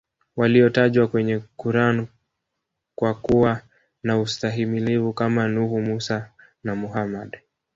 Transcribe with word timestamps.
walio 0.35 0.69
tajwa 0.69 1.07
kwenye 1.07 1.39
Quran 1.57 2.07
kwa 2.95 3.13
kuwa 3.13 3.61
na 4.03 4.19
ustahimilivu 4.19 5.13
Kama 5.13 5.47
nuhu 5.47 5.81
mussa 5.81 6.31
na 6.63 6.75
Muhammad 6.75 7.37